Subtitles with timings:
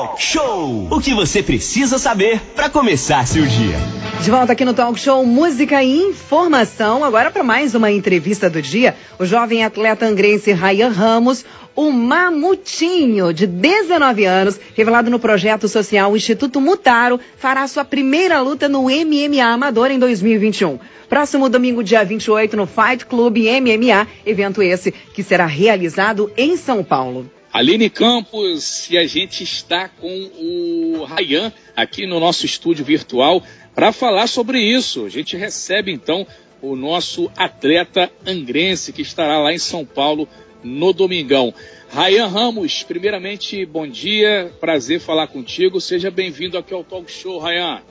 [0.00, 0.88] Talk Show.
[0.90, 3.76] O que você precisa saber para começar seu dia.
[4.22, 7.04] De volta aqui no Talk Show Música e Informação.
[7.04, 8.96] Agora para mais uma entrevista do dia.
[9.18, 11.44] O jovem atleta angrense Ryan Ramos,
[11.76, 18.70] o Mamutinho, de 19 anos, revelado no projeto social Instituto Mutaro, fará sua primeira luta
[18.70, 20.78] no MMA Amador em 2021.
[21.10, 26.82] Próximo domingo, dia 28, no Fight Club MMA, evento esse que será realizado em São
[26.82, 27.30] Paulo.
[27.52, 33.42] Aline Campos, e a gente está com o Rayan aqui no nosso estúdio virtual
[33.74, 35.04] para falar sobre isso.
[35.04, 36.24] A gente recebe então
[36.62, 40.28] o nosso atleta angrense que estará lá em São Paulo
[40.62, 41.52] no domingão.
[41.88, 45.80] Rayan Ramos, primeiramente, bom dia, prazer falar contigo.
[45.80, 47.82] Seja bem-vindo aqui ao Talk Show, Rayan.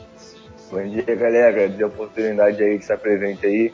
[0.71, 1.68] Bom dia, galera.
[1.68, 3.73] De oportunidade aí de estar presente aí.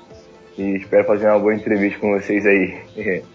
[0.57, 3.23] E espero fazer uma boa entrevista com vocês aí.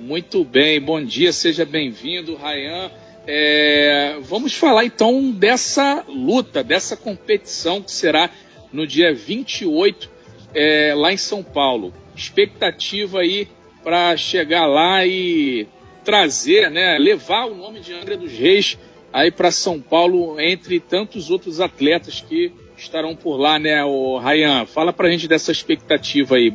[0.00, 2.90] Muito bem, bom dia, seja bem-vindo, Rayan.
[3.26, 8.28] É, vamos falar então dessa luta, dessa competição que será
[8.72, 10.10] no dia 28
[10.54, 11.92] é, lá em São Paulo.
[12.14, 13.48] Expectativa aí
[13.82, 15.66] para chegar lá e
[16.04, 18.78] trazer, né, levar o nome de Angra dos Reis
[19.12, 24.66] aí para São Paulo entre tantos outros atletas que estarão por lá, né, o Rayan?
[24.66, 26.52] Fala pra gente dessa expectativa aí,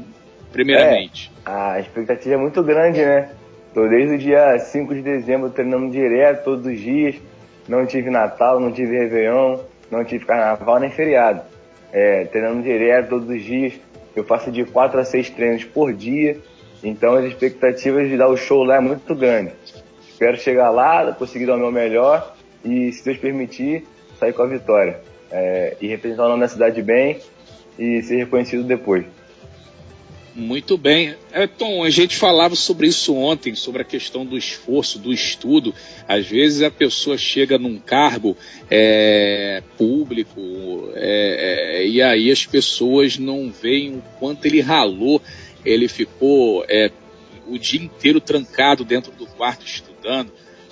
[0.52, 1.32] primeiramente.
[1.46, 3.30] É, a expectativa é muito grande, né?
[3.74, 7.16] Tô desde o dia 5 de dezembro treinando direto, todos os dias.
[7.68, 9.60] Não tive Natal, não tive Réveillon,
[9.92, 11.42] não tive Carnaval nem feriado.
[11.92, 13.74] É, treinando direto todos os dias.
[14.16, 16.38] Eu faço de 4 a 6 treinos por dia.
[16.84, 19.52] Então as expectativas de dar o show lá é muito grande.
[20.08, 23.86] Espero chegar lá, conseguir dar o meu melhor e, se Deus permitir,
[24.20, 25.00] sair com a vitória
[25.32, 27.20] é, e representar o nome da cidade bem
[27.78, 29.06] e ser reconhecido depois.
[30.40, 31.16] Muito bem.
[31.58, 35.76] Tom, a gente falava sobre isso ontem, sobre a questão do esforço, do estudo.
[36.08, 38.38] Às vezes a pessoa chega num cargo
[38.72, 40.40] é, público
[40.96, 45.22] é, é e aí as pessoas não veem o quanto ele ralou.
[45.66, 46.90] Ele ficou é,
[47.46, 50.32] o dia inteiro trancado dentro do quarto estudando.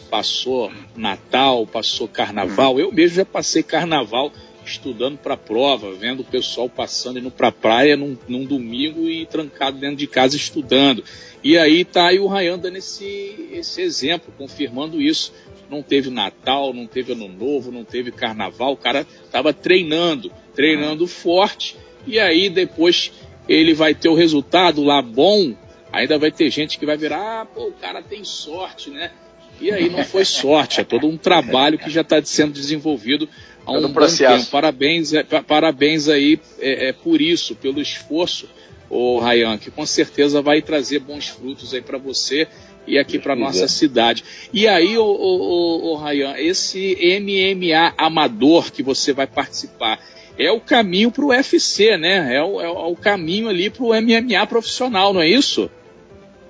[0.10, 2.80] Passou Natal, passou Carnaval.
[2.80, 4.32] Eu mesmo já passei Carnaval
[4.68, 9.26] estudando para prova, vendo o pessoal passando indo para a praia num, num, domingo e
[9.26, 11.04] trancado dentro de casa estudando.
[11.44, 15.34] E aí tá aí o Rayan dando esse, esse exemplo, confirmando isso.
[15.70, 21.06] Não teve Natal, não teve Ano Novo, não teve Carnaval, o cara estava treinando, treinando
[21.08, 23.12] forte, e aí depois
[23.50, 25.54] ele vai ter o resultado lá bom,
[25.92, 29.12] ainda vai ter gente que vai virar, ah, pô, o cara tem sorte, né?
[29.60, 33.28] E aí não foi sorte, é todo um trabalho que já está sendo desenvolvido
[33.68, 34.38] há um processo.
[34.38, 34.52] tempo.
[34.52, 38.48] Parabéns, é, parabéns aí é, é, por isso, pelo esforço,
[38.90, 42.48] o Rayan, que com certeza vai trazer bons frutos aí para você
[42.88, 44.24] e aqui para nossa cidade.
[44.54, 50.00] E aí, o, o, o, Rayan, esse MMA amador que você vai participar
[50.40, 52.34] é o caminho para o UFC, né?
[52.34, 55.70] É o, é o caminho ali para o MMA profissional, não é isso?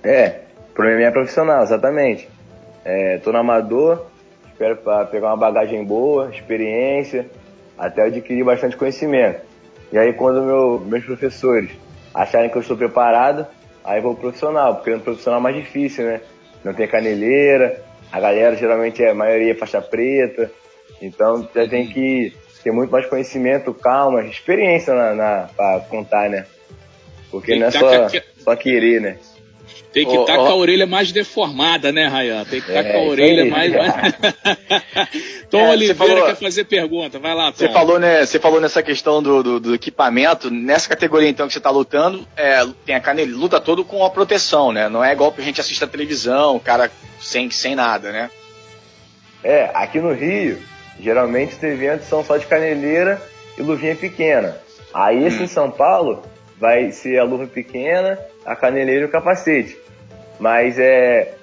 [0.03, 0.41] É,
[0.75, 2.29] para o MMA profissional, exatamente.
[2.85, 4.05] É, tô no amador,
[4.57, 4.79] espero
[5.11, 7.27] pegar uma bagagem boa, experiência,
[7.77, 9.41] até adquirir bastante conhecimento.
[9.91, 11.69] E aí quando meu, meus professores
[12.13, 13.45] acharem que eu estou preparado,
[13.83, 16.21] aí vou pro profissional, porque no profissional é mais difícil, né?
[16.63, 17.81] Não tem caneleira,
[18.11, 20.51] a galera geralmente é a maioria é faixa preta,
[20.99, 26.47] então já tem que ter muito mais conhecimento, calma, experiência na, na pra contar, né?
[27.29, 28.09] Porque não é só,
[28.39, 29.17] só querer, né?
[29.93, 30.45] Tem que estar oh, oh.
[30.47, 32.43] com a orelha mais deformada, né, Rayan?
[32.45, 33.71] Tem que estar é, com a orelha mais.
[35.49, 37.19] Tom é, Oliveira falou, quer fazer pergunta.
[37.19, 37.57] Vai lá, Tom.
[37.57, 40.51] Você falou, né, você falou nessa questão do, do, do equipamento.
[40.51, 44.09] Nessa categoria, então, que você está lutando, é, tem a canela, luta todo com a
[44.09, 44.89] proteção, né?
[44.89, 48.29] Não é igual que a gente assiste a televisão, o cara sem, sem nada, né?
[49.43, 50.59] É, aqui no Rio,
[50.99, 53.21] geralmente os eventos são só de caneleira
[53.57, 54.57] e luvinha pequena.
[54.93, 55.43] Aí esse hum.
[55.43, 56.23] em São Paulo
[56.59, 59.77] vai ser a luva pequena, a caneleira e o capacete.
[60.39, 61.33] Mas é.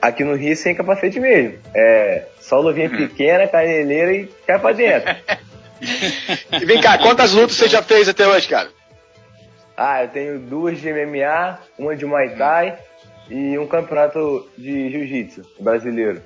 [0.00, 1.58] Aqui no Rio sem capacete mesmo.
[1.74, 2.96] É só luvinha uhum.
[2.96, 5.10] pequena, caneleira e cai pra dentro.
[6.52, 8.68] e vem cá, quantas lutas você já fez até hoje, cara?
[9.76, 12.78] Ah, eu tenho duas de MMA, uma de Muay Thai
[13.28, 16.22] e um campeonato de Jiu-Jitsu brasileiro.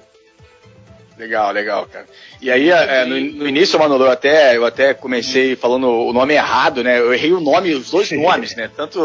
[1.19, 2.07] Legal, legal, cara.
[2.41, 6.35] E aí, é, no, no, início, Manolo, eu até, eu até comecei falando o nome
[6.35, 7.01] errado, né?
[7.01, 8.71] Eu errei o nome, os dois nomes, né?
[8.77, 9.01] Tanto,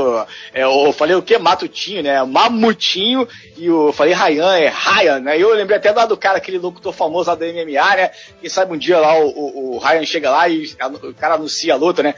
[0.54, 1.36] é, eu falei o que?
[1.39, 2.24] Matutinho, né?
[2.24, 3.27] Mamutinho,
[3.57, 5.39] e eu falei Ryan, é Ryan, né?
[5.39, 8.12] E eu lembrei até lá do cara, aquele locutor famoso lá da MMA, né?
[8.39, 11.33] Quem sabe um dia lá o, o, o Ryan chega lá e a, o cara
[11.33, 12.13] anuncia a luta, né?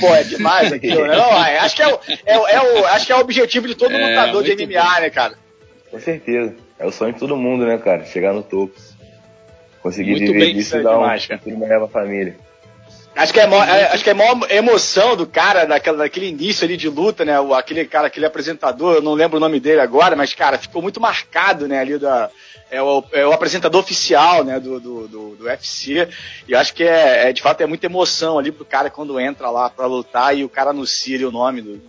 [0.00, 1.16] Pô, é demais aquilo, né?
[1.16, 3.94] Não, acho que é o, é, é o, acho que é o objetivo de todo
[3.94, 5.00] é, lutador de MMA, bom.
[5.00, 5.41] né, cara?
[5.92, 6.56] Com certeza.
[6.78, 8.04] É o sonho de todo mundo, né, cara?
[8.06, 8.72] Chegar no topo.
[9.82, 12.34] Conseguir Muito viver disso isso e dar demais, um futuro melhor pra família.
[13.14, 16.28] Acho que é, mó- é- acho que é a maior emoção do cara, daquela, daquele
[16.28, 17.38] início ali de luta, né?
[17.38, 20.80] O, aquele cara, aquele apresentador, eu não lembro o nome dele agora, mas, cara, ficou
[20.80, 21.78] muito marcado, né?
[21.80, 22.30] Ali da.
[22.70, 24.58] É o, é o apresentador oficial, né?
[24.58, 26.08] Do, do, do, do UFC.
[26.48, 29.20] E eu acho que é, é, de fato, é muita emoção ali pro cara quando
[29.20, 31.82] entra lá pra lutar e o cara anuncia ali o nome do,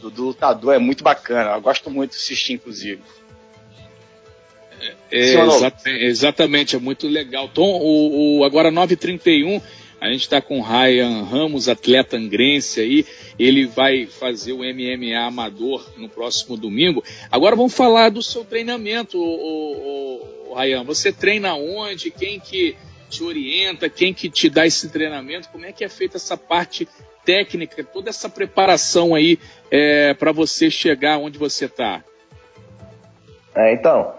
[0.00, 0.74] do, do lutador.
[0.74, 1.50] É muito bacana.
[1.50, 3.02] Eu gosto muito de assistir, inclusive.
[5.10, 5.56] É, Sim ou não?
[5.56, 7.48] exata- exatamente, é muito legal.
[7.48, 9.60] Tom, o, o- agora 9h31,
[10.00, 13.04] a gente está com o Ryan Ramos, atleta angrense aí.
[13.38, 17.04] Ele vai fazer o MMA amador no próximo domingo.
[17.30, 19.22] Agora vamos falar do seu treinamento, o,
[20.48, 20.84] o, o Ryan.
[20.84, 22.10] Você treina onde?
[22.10, 22.76] Quem que
[23.10, 23.88] te orienta?
[23.90, 25.48] Quem que te dá esse treinamento?
[25.50, 26.88] Como é que é feita essa parte
[27.24, 29.38] técnica, toda essa preparação aí
[29.70, 32.02] é, para você chegar onde você está?
[33.54, 34.14] É, então,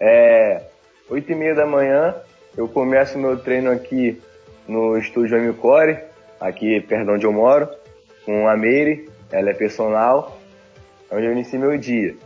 [0.00, 0.62] é,
[1.08, 2.14] 8 e meia da manhã
[2.56, 4.20] eu começo meu treino aqui
[4.66, 5.98] no estúdio Amicore,
[6.40, 7.68] aqui perto de onde eu moro,
[8.24, 10.36] com a Meire, ela é personal,
[11.10, 12.16] onde eu inicio meu dia.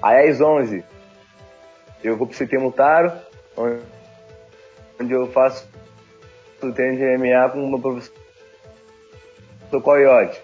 [0.00, 0.84] Aí às 11
[2.04, 3.12] eu vou pro CT Mutaro,
[3.56, 5.68] onde, eu faço
[6.62, 8.12] o treino de MMA com o meu professor
[9.82, 10.40] Coyote.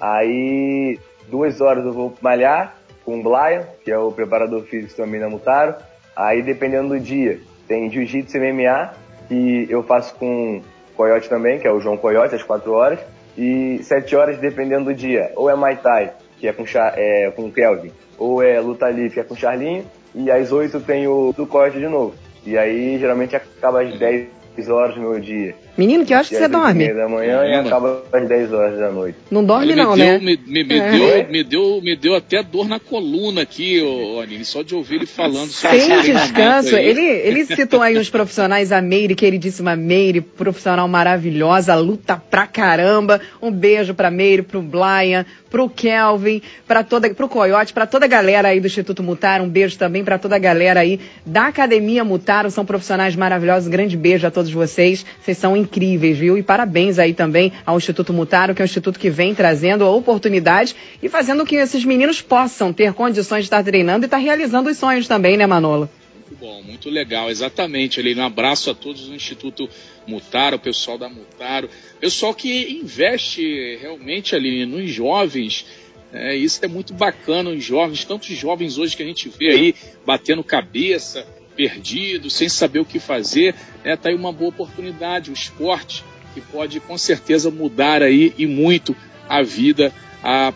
[0.00, 0.98] Aí,
[1.28, 5.74] duas horas eu vou malhar com o que é o preparador físico também da Mutaro.
[6.14, 8.92] Aí, dependendo do dia, tem Jiu-Jitsu MMA,
[9.28, 10.62] que eu faço com o
[10.96, 12.98] Coyote também, que é o João Coyote, às 4 horas.
[13.36, 17.30] E 7 horas, dependendo do dia, ou é Muay Thai, que é com, Char- é,
[17.30, 19.84] com Kelvin, ou é Luta Livre, que é com Charlinho.
[20.14, 22.14] E às 8 tem o do Coyote de novo.
[22.44, 24.28] E aí, geralmente, acaba às 10
[24.68, 25.54] horas do meu dia.
[25.76, 26.92] Menino, que horas que você às 8 dorme?
[26.92, 29.16] da manhã e acaba às 10 horas da noite.
[29.30, 30.18] Não dorme não, me né?
[30.18, 30.90] deu, me, me- me É.
[30.92, 34.96] deu, me, deu, me deu até dor na coluna aqui, ô, Aline, só de ouvir
[34.96, 36.76] ele falando Sem descanso.
[36.76, 43.20] Ele, ele citou aí uns profissionais, a Meire, queridíssima Meire, profissional maravilhosa, luta pra caramba.
[43.40, 48.08] Um beijo pra Meire, pro Brian, pro Kelvin, pra toda, pro Coyote, pra toda a
[48.08, 49.44] galera aí do Instituto Mutaro.
[49.44, 52.50] Um beijo também pra toda a galera aí da Academia Mutaro.
[52.50, 53.68] São profissionais maravilhosos.
[53.68, 55.04] Um grande beijo a todos vocês.
[55.22, 56.36] Vocês são incríveis, viu?
[56.36, 59.90] E parabéns aí também ao Instituto Mutaro, que é um instituto que vem trazendo a
[59.90, 64.68] oportunidade e fazendo que esses meninos possam ter condições de estar treinando e estar realizando
[64.68, 65.88] os sonhos também, né, Manolo?
[66.14, 68.00] Muito bom, muito legal, exatamente.
[68.00, 69.68] Ali, um abraço a todos do Instituto
[70.06, 71.68] Mutaro, o pessoal da Mutaro,
[72.00, 75.66] pessoal que investe realmente ali nos jovens.
[76.12, 79.74] É, isso é muito bacana, os jovens, tantos jovens hoje que a gente vê aí
[80.04, 81.26] batendo cabeça,
[81.56, 83.54] perdidos, sem saber o que fazer.
[83.84, 86.04] É, tá aí uma boa oportunidade, o esporte
[86.34, 88.96] que pode com certeza mudar aí e muito
[89.28, 89.92] a vida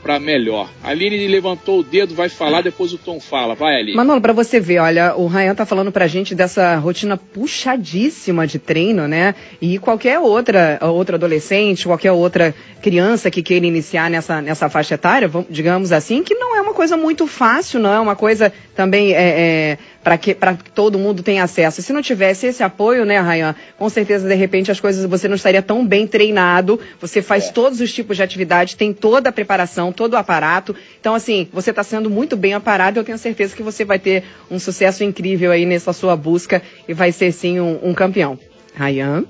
[0.03, 0.71] para melhor.
[0.83, 3.55] A Aline levantou o dedo, vai falar, depois o Tom fala.
[3.55, 3.97] Vai, Aline.
[3.97, 8.61] Manolo, pra você ver, olha, o Ryan tá falando pra gente dessa rotina puxadíssima de
[8.61, 9.35] treino, né?
[9.61, 15.29] E qualquer outra, outro adolescente, qualquer outra criança que queira iniciar nessa, nessa faixa etária,
[15.51, 20.17] digamos assim, que não coisa muito fácil, não é uma coisa também é, é, para
[20.19, 20.35] que
[20.75, 21.81] todo mundo tenha acesso.
[21.81, 25.27] E se não tivesse esse apoio, né, Ryan, com certeza de repente as coisas você
[25.27, 26.79] não estaria tão bem treinado.
[27.01, 30.77] Você faz todos os tipos de atividade, tem toda a preparação, todo o aparato.
[31.01, 33.01] Então assim, você está sendo muito bem aparado.
[33.01, 36.93] Eu tenho certeza que você vai ter um sucesso incrível aí nessa sua busca e
[36.93, 38.39] vai ser sim um, um campeão.
[38.75, 39.25] Ryan,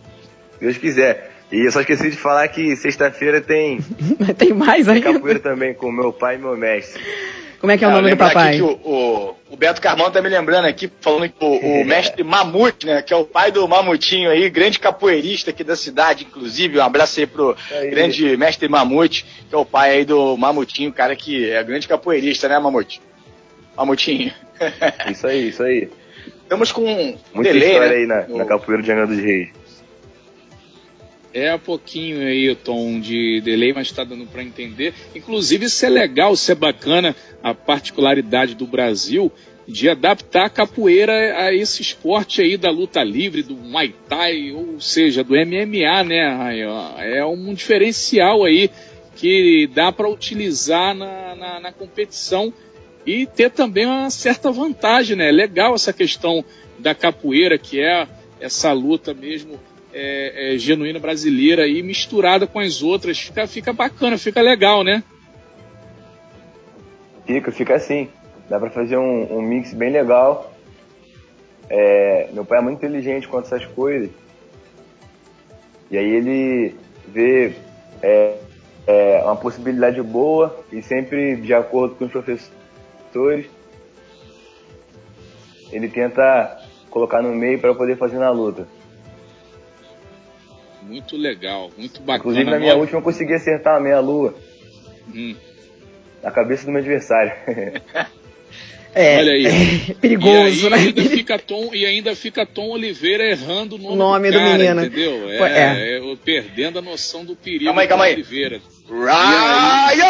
[0.61, 1.36] Deus quiser.
[1.53, 3.79] E eu só esqueci de falar que sexta-feira tem
[4.37, 5.01] tem mais aí?
[5.01, 7.01] capoeira também com meu pai e meu mestre.
[7.61, 8.49] Como é que é o Ah, nome do papai?
[8.49, 11.85] aqui que o, o, o Beto Carmão tá me lembrando aqui, falando que o, o
[11.87, 16.25] mestre Mamute, né, que é o pai do Mamutinho aí, grande capoeirista aqui da cidade,
[16.25, 17.91] inclusive, um abraço aí pro Aí.
[17.91, 22.47] grande mestre Mamute, que é o pai aí do Mamutinho, cara que é grande capoeirista,
[22.49, 23.01] né, Mamute?
[23.77, 24.33] Mamutinho.
[25.11, 25.89] Isso aí, isso aí.
[26.43, 29.19] Estamos com um Muita delay, história né, aí na, no- na capoeira de Angra dos
[29.19, 29.49] Reis.
[31.39, 34.95] É um pouquinho aí, o tom de delay, mas está dando para entender.
[35.15, 39.31] Inclusive, isso é legal, isso é bacana, a particularidade do Brasil
[39.69, 44.81] de adaptar a capoeira a esse esporte aí da luta livre, do Muay Thai, ou
[44.81, 46.59] seja, do MMA, né?
[47.15, 48.71] É um diferencial aí
[49.15, 52.51] que dá para utilizar na, na, na competição
[53.05, 55.29] e ter também uma certa vantagem, né?
[55.29, 56.43] É legal essa questão
[56.79, 58.09] da capoeira, que é
[58.41, 59.61] essa luta mesmo
[59.97, 63.19] é, é, genuína brasileira e misturada com as outras.
[63.19, 65.03] Fica, fica bacana, fica legal, né?
[67.27, 68.09] Fica, fica assim.
[68.49, 70.53] Dá pra fazer um, um mix bem legal.
[71.69, 74.11] É, meu pai é muito inteligente quanto essas coisas.
[75.91, 76.75] E aí ele
[77.09, 77.55] vê
[78.03, 78.37] é,
[78.87, 83.47] é, uma possibilidade boa e sempre de acordo com os professores,
[85.73, 86.61] ele tenta
[86.91, 88.67] colocar no meio para poder fazer na luta.
[90.87, 92.19] Muito legal, muito bacana.
[92.19, 92.83] Inclusive na minha Nova...
[92.83, 94.35] última eu consegui acertar a meia lua.
[95.13, 95.35] Hum.
[96.23, 97.33] Na cabeça do meu adversário.
[98.99, 99.47] É, Olha aí.
[99.91, 100.77] É perigoso, e aí, né?
[100.79, 104.53] Ainda fica Tom, e ainda fica Tom Oliveira errando o nome, o nome do, cara,
[104.53, 104.85] do, menino.
[104.87, 105.29] Entendeu?
[105.29, 105.99] É, é.
[105.99, 108.15] é, perdendo a noção do perigo calma aí, calma aí.
[108.15, 108.59] Oliveira.
[108.89, 110.07] Ryan!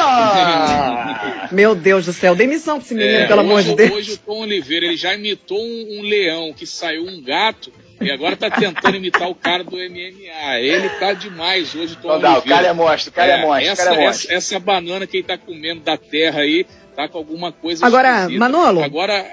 [1.50, 3.90] Meu Deus do céu, demissão pra esse menino, é, pelo hoje, amor de Deus.
[3.90, 8.10] Hoje o Tom Oliveira ele já imitou um, um leão que saiu um gato e
[8.10, 10.58] agora tá tentando imitar o cara do MMA.
[10.60, 12.20] Ele tá demais hoje, Não.
[12.20, 13.72] Dá, o cara é monstro, o cara é, é monstro.
[13.72, 14.26] Essa, cara é monstro.
[14.28, 18.20] Essa, essa banana que ele tá comendo da terra aí tá com alguma coisa Agora,
[18.20, 18.38] esquisita.
[18.38, 18.82] Manolo.
[18.82, 19.24] Agora,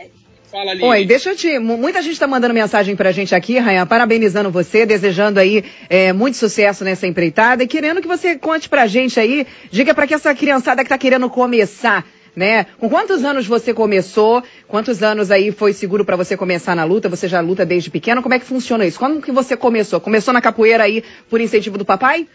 [0.51, 0.84] fala ali.
[0.84, 1.60] Oi, deixa eu te.
[1.60, 6.38] Muita gente tá mandando mensagem pra gente aqui, Rayan, parabenizando você, desejando aí é, muito
[6.38, 10.34] sucesso nessa empreitada e querendo que você conte pra gente aí, diga pra que essa
[10.36, 12.05] criançada que tá querendo começar.
[12.36, 12.66] Né?
[12.80, 14.44] Com quantos anos você começou?
[14.68, 17.08] Quantos anos aí foi seguro para você começar na luta?
[17.08, 18.24] Você já luta desde pequeno?
[18.24, 18.98] Como é que funciona isso?
[18.98, 20.02] Quando que você começou?
[20.02, 22.28] Começou na capoeira aí por incentivo do papai?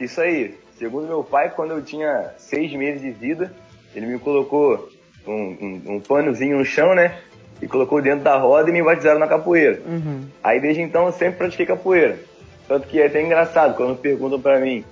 [0.00, 0.54] Isso aí.
[0.78, 3.54] Segundo meu pai, quando eu tinha seis meses de vida,
[3.94, 4.88] ele me colocou
[5.26, 7.20] um, um, um panozinho no chão, né?
[7.62, 9.80] E colocou dentro da roda e me batizaram na capoeira.
[9.86, 10.24] Uhum.
[10.42, 12.18] Aí desde então eu sempre pratiquei capoeira.
[12.66, 14.84] Tanto que é até engraçado quando perguntam pra mim,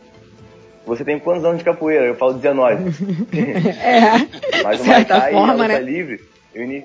[0.86, 2.06] você tem quantos anos de capoeira?
[2.06, 2.84] Eu falo 19.
[3.36, 4.62] é.
[4.62, 5.80] Mas o Muay Thai forma, e a luta né?
[5.80, 6.20] livre,
[6.54, 6.84] eu in...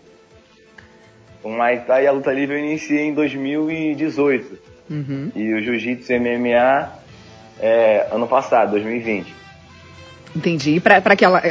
[1.43, 4.67] o Muay Thai e a luta livre eu iniciei em 2018.
[4.89, 5.31] Uhum.
[5.35, 6.89] E o Jiu-Jitsu MMA
[7.59, 9.46] é, ano passado, 2020.
[10.35, 10.75] Entendi.
[10.75, 11.01] E para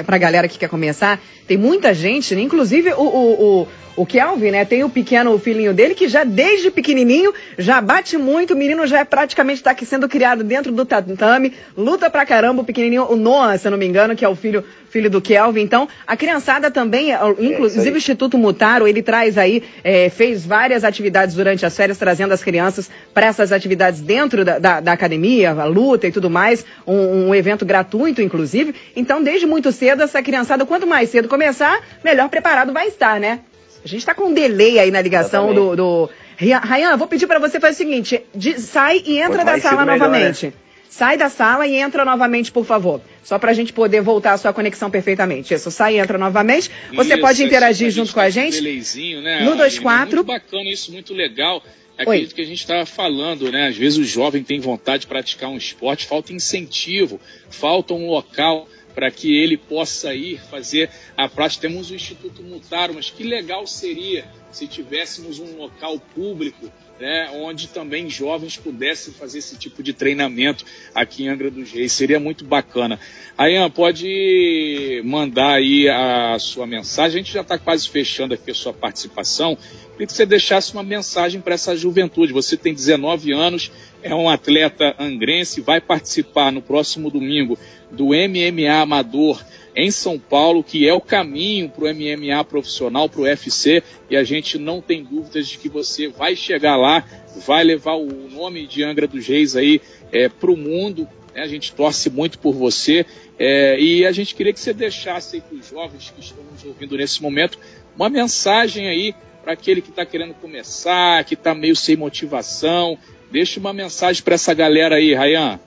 [0.07, 2.43] a galera que quer começar, tem muita gente, né?
[2.43, 4.65] inclusive o, o, o, o Kelvin, né?
[4.65, 8.55] Tem o pequeno filhinho dele que já desde pequenininho já bate muito.
[8.55, 12.63] O menino já é praticamente está sendo criado dentro do tatame, luta pra caramba.
[12.63, 14.63] O pequenininho, o Noah, se eu não me engano, que é o filho
[14.97, 15.61] filho do Kelvin.
[15.61, 20.47] Então, a criançada também, é, inclusive é o Instituto Mutaro, ele traz aí, é, fez
[20.47, 24.93] várias atividades durante as férias, trazendo as crianças para essas atividades dentro da, da, da,
[24.93, 28.75] academia, a luta e tudo mais, um, um, evento gratuito, inclusive.
[28.95, 33.41] Então, desde muito cedo, essa criançada, quanto mais cedo começar, melhor preparado vai estar, né?
[33.85, 36.11] A gente está com um delay aí na ligação do, do...
[36.39, 40.47] Ryan, vou pedir para você fazer o seguinte, de, sai e entra da sala novamente.
[40.47, 40.66] Melhor, né?
[40.97, 43.03] Sai da sala e entra novamente, por favor.
[43.23, 45.53] Só para a gente poder voltar a sua conexão perfeitamente.
[45.53, 46.71] Isso, sai e entra novamente.
[46.95, 48.63] Você isso, pode interagir junto com a gente.
[48.63, 50.17] Né, no 24.
[50.17, 51.63] Muito bacana isso, muito legal.
[51.99, 53.69] É aquilo que a gente estava falando, né?
[53.69, 58.67] Às vezes o jovem tem vontade de praticar um esporte, falta incentivo, falta um local
[58.97, 61.69] para que ele possa ir fazer a prática.
[61.69, 67.69] Temos o Instituto Mutaro, mas que legal seria se tivéssemos um local público né, onde
[67.69, 71.93] também jovens pudessem fazer esse tipo de treinamento aqui em Angra dos Reis.
[71.93, 72.99] Seria muito bacana.
[73.37, 77.21] Ayan, pode mandar aí a sua mensagem.
[77.21, 79.59] A gente já está quase fechando aqui a sua participação.
[79.93, 82.33] Queria que você deixasse uma mensagem para essa juventude.
[82.33, 83.71] Você tem 19 anos,
[84.07, 87.59] é um atleta angrense, vai participar no próximo domingo
[87.91, 89.43] do MMA Amador
[89.75, 94.17] em São Paulo, que é o caminho para o MMA profissional, para o UFC, e
[94.17, 97.05] a gente não tem dúvidas de que você vai chegar lá,
[97.45, 101.07] vai levar o nome de Angra dos Reis aí é, para o mundo.
[101.35, 101.43] Né?
[101.43, 103.05] A gente torce muito por você
[103.39, 106.97] é, e a gente queria que você deixasse para os jovens que estão nos ouvindo
[106.97, 107.59] nesse momento
[107.95, 112.99] uma mensagem aí para aquele que está querendo começar, que está meio sem motivação.
[113.31, 115.59] Deixa uma mensagem para essa galera aí, Rayan.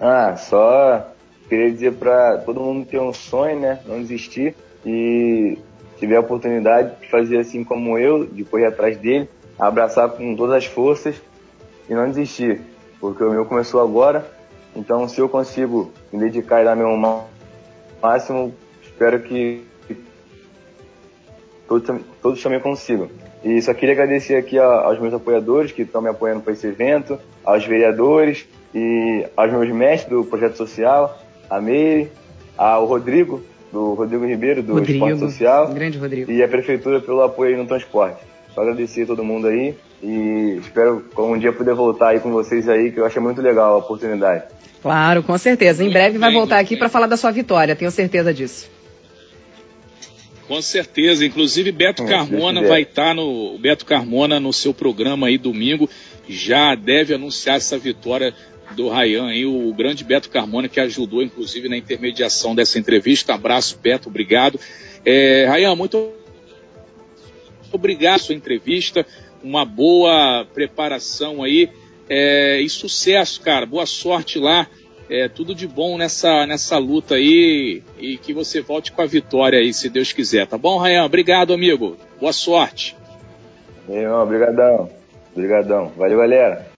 [0.00, 1.12] Ah, só
[1.48, 3.80] queria dizer para todo mundo ter um sonho, né?
[3.86, 5.58] Não desistir e
[5.98, 10.56] tiver a oportunidade de fazer assim como eu, de correr atrás dele, abraçar com todas
[10.56, 11.14] as forças
[11.88, 12.60] e não desistir,
[12.98, 14.26] porque o meu começou agora.
[14.74, 16.96] Então, se eu consigo me dedicar e dar meu
[18.02, 19.62] máximo, espero que
[21.68, 23.08] todos, todos também consigam.
[23.44, 27.18] E só queria agradecer aqui aos meus apoiadores que estão me apoiando para esse evento,
[27.44, 31.20] aos vereadores e aos meus mestres do projeto social,
[31.50, 32.10] a Meire,
[32.56, 35.72] ao Rodrigo, do Rodrigo Ribeiro, do Rodrigo, Esporte Social.
[35.72, 36.30] Grande Rodrigo.
[36.30, 38.22] E a Prefeitura pelo apoio aí no transporte.
[38.54, 42.68] Só agradecer a todo mundo aí e espero um dia poder voltar aí com vocês
[42.68, 44.44] aí, que eu acho muito legal a oportunidade.
[44.82, 45.82] Claro, com certeza.
[45.82, 48.70] Em breve vai voltar aqui para falar da sua vitória, tenho certeza disso.
[50.52, 55.38] Com certeza, inclusive Beto Carmona vai estar tá no Beto Carmona no seu programa aí
[55.38, 55.88] domingo,
[56.28, 58.34] já deve anunciar essa vitória
[58.72, 63.32] do Rayan aí, o grande Beto Carmona, que ajudou, inclusive, na intermediação dessa entrevista.
[63.32, 64.60] Abraço, Beto, obrigado.
[65.06, 66.12] É, Rayan, muito
[67.72, 69.06] obrigado pela sua entrevista,
[69.42, 71.70] uma boa preparação aí.
[72.10, 73.64] É, e sucesso, cara.
[73.64, 74.68] Boa sorte lá
[75.14, 79.58] É, tudo de bom nessa, nessa luta aí e que você volte com a vitória
[79.58, 81.04] aí, se Deus quiser, tá bom, Rayan?
[81.04, 81.98] Obrigado, amigo.
[82.18, 82.96] Boa sorte.
[83.86, 84.88] Meu obrigadão.
[85.34, 85.92] Obrigadão.
[85.98, 86.66] Valeu, galera.